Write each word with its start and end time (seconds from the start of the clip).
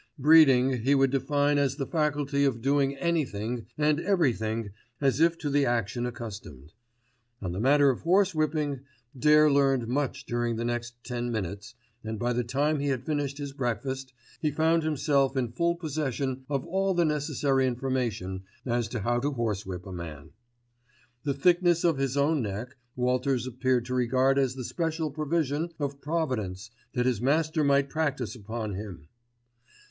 Breeding, 0.17 0.81
he 0.81 0.95
would 0.95 1.11
define 1.11 1.59
as 1.59 1.75
the 1.75 1.85
faculty 1.85 2.43
of 2.43 2.59
doing 2.59 2.95
anything 2.97 3.67
and 3.77 3.99
everything 3.99 4.71
as 4.99 5.19
if 5.19 5.37
to 5.37 5.47
the 5.51 5.63
action 5.63 6.07
accustomed. 6.07 6.73
On 7.39 7.51
the 7.51 7.59
matter 7.59 7.91
of 7.91 8.01
horsewhipping, 8.01 8.79
Dare 9.15 9.51
learned 9.51 9.87
much 9.87 10.25
during 10.25 10.55
the 10.55 10.65
next 10.65 10.95
ten 11.03 11.31
minutes, 11.31 11.75
and 12.03 12.17
by 12.17 12.33
the 12.33 12.43
time 12.43 12.79
he 12.79 12.87
had 12.87 13.05
finished 13.05 13.37
his 13.37 13.53
breakfast 13.53 14.11
he 14.39 14.49
found 14.49 14.81
himself 14.81 15.37
in 15.37 15.51
full 15.51 15.75
possession 15.75 16.45
of 16.49 16.65
all 16.65 16.95
the 16.95 17.05
necessary 17.05 17.67
information 17.67 18.41
as 18.65 18.87
to 18.87 19.01
how 19.01 19.19
to 19.19 19.31
horsewhip 19.33 19.85
a 19.85 19.93
man. 19.93 20.31
The 21.25 21.35
thickness 21.35 21.83
of 21.83 21.99
his 21.99 22.17
own 22.17 22.41
neck, 22.41 22.75
Walters 22.95 23.45
appeared 23.45 23.85
to 23.85 23.93
regard 23.93 24.39
as 24.39 24.55
the 24.55 24.63
special 24.63 25.11
provision 25.11 25.69
of 25.79 26.01
providence 26.01 26.71
that 26.93 27.05
his 27.05 27.21
master 27.21 27.63
might 27.63 27.87
practise 27.87 28.33
upon 28.33 28.73
him. 28.73 29.07